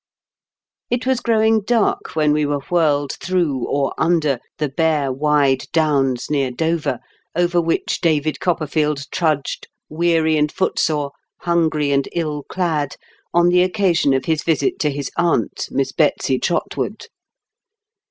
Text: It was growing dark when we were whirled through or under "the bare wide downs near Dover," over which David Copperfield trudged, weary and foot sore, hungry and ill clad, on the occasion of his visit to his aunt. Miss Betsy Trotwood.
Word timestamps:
It 0.89 1.05
was 1.05 1.19
growing 1.19 1.61
dark 1.61 2.15
when 2.15 2.33
we 2.33 2.43
were 2.43 2.63
whirled 2.71 3.11
through 3.21 3.67
or 3.67 3.93
under 3.99 4.39
"the 4.57 4.69
bare 4.69 5.11
wide 5.11 5.67
downs 5.73 6.27
near 6.27 6.49
Dover," 6.49 6.97
over 7.35 7.61
which 7.61 8.01
David 8.01 8.39
Copperfield 8.39 9.03
trudged, 9.11 9.67
weary 9.89 10.37
and 10.37 10.51
foot 10.51 10.79
sore, 10.79 11.11
hungry 11.41 11.91
and 11.91 12.09
ill 12.13 12.41
clad, 12.49 12.95
on 13.31 13.49
the 13.49 13.61
occasion 13.61 14.15
of 14.15 14.25
his 14.25 14.41
visit 14.41 14.79
to 14.79 14.89
his 14.89 15.11
aunt. 15.17 15.67
Miss 15.69 15.91
Betsy 15.91 16.39
Trotwood. 16.39 17.05